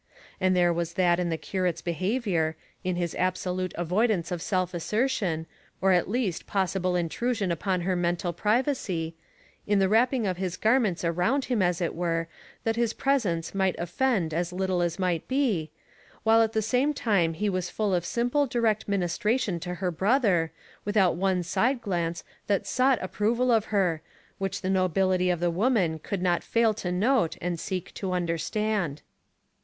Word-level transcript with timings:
And 0.39 0.55
there 0.55 0.73
was 0.73 0.93
that 0.93 1.19
in 1.19 1.29
the 1.29 1.37
curate's 1.37 1.83
behaviour, 1.83 2.55
in 2.83 2.95
his 2.95 3.13
absolute 3.13 3.71
avoidance 3.77 4.31
of 4.31 4.41
self 4.41 4.73
assertion, 4.73 5.45
or 5.79 5.95
the 5.95 6.09
least 6.09 6.47
possible 6.47 6.95
intrusion 6.95 7.51
upon 7.51 7.81
her 7.81 7.95
mental 7.95 8.33
privacy 8.33 9.15
in 9.67 9.77
the 9.77 9.87
wrapping 9.87 10.25
of 10.25 10.37
his 10.37 10.57
garments 10.57 11.05
around 11.05 11.45
him 11.45 11.61
as 11.61 11.81
it 11.81 11.93
were, 11.93 12.27
that 12.63 12.77
his 12.77 12.93
presence 12.93 13.53
might 13.53 13.75
offend 13.77 14.33
as 14.33 14.51
little 14.51 14.81
as 14.81 14.97
might 14.97 15.27
be, 15.27 15.69
while 16.23 16.41
at 16.41 16.53
the 16.53 16.63
same 16.63 16.95
time 16.95 17.35
he 17.35 17.47
was 17.47 17.69
full 17.69 17.93
of 17.93 18.03
simple 18.03 18.47
direct 18.47 18.87
ministration 18.87 19.59
to 19.59 19.75
her 19.75 19.91
brother, 19.91 20.51
without 20.83 21.15
one 21.15 21.43
side 21.43 21.79
glance 21.79 22.23
that 22.47 22.65
sought 22.65 22.97
approval 23.03 23.51
of 23.51 23.65
her, 23.65 24.01
which 24.39 24.61
the 24.61 24.67
nobility 24.71 25.29
of 25.29 25.39
the 25.39 25.51
woman 25.51 25.99
could 25.99 26.23
not 26.23 26.41
fail 26.41 26.73
to 26.73 26.91
note, 26.91 27.37
and 27.39 27.59
seek 27.59 27.93
to 27.93 28.13
understand. 28.13 29.03